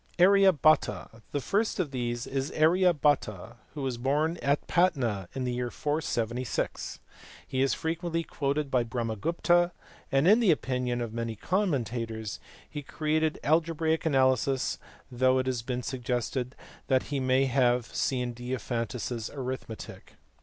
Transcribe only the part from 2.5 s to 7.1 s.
Arya Bhata, who was born at Patna in the year 476.